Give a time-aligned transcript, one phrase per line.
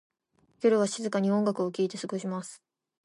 [0.61, 2.63] 夜は静かに音楽を聴いて過ごします。